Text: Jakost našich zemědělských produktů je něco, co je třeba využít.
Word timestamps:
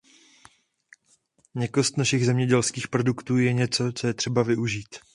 Jakost 1.55 1.97
našich 1.97 2.25
zemědělských 2.25 2.87
produktů 2.87 3.37
je 3.37 3.53
něco, 3.53 3.91
co 3.95 4.07
je 4.07 4.13
třeba 4.13 4.43
využít. 4.43 4.95